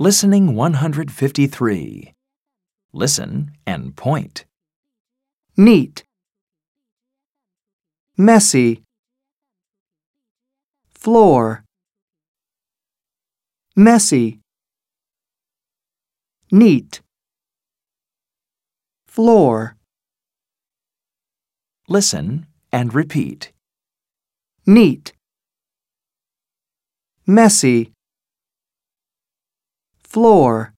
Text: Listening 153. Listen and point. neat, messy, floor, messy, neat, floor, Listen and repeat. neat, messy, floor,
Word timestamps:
Listening 0.00 0.54
153. 0.54 2.14
Listen 2.92 3.50
and 3.66 3.96
point. 3.96 4.44
neat, 5.56 6.04
messy, 8.16 8.84
floor, 10.88 11.64
messy, 13.74 14.38
neat, 16.52 17.00
floor, 19.08 19.74
Listen 21.88 22.46
and 22.70 22.94
repeat. 22.94 23.50
neat, 24.64 25.12
messy, 27.26 27.92
floor, 30.18 30.74